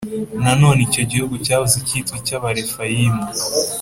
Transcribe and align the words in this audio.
Nanone 0.43 0.79
icyo 0.87 1.03
gihugu 1.11 1.35
cyahoze 1.45 1.77
cyitwa 1.87 2.15
icy’Abarefayimu.( 2.21 3.25